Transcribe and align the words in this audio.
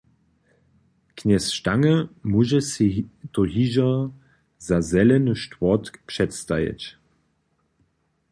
Knjez 1.17 1.45
Stange 1.57 1.95
móže 2.31 2.61
sej 2.71 2.93
to 3.33 3.41
hižo 3.53 3.91
za 4.67 4.77
zeleny 4.91 5.33
štwórtk 5.43 5.93
předstajeć. 6.09 6.81